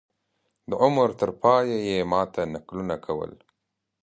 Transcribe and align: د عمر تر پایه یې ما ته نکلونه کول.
د 0.69 0.71
عمر 0.83 1.09
تر 1.19 1.29
پایه 1.41 1.77
یې 1.89 1.99
ما 2.11 2.21
ته 2.33 2.41
نکلونه 2.53 2.95
کول. 3.05 3.31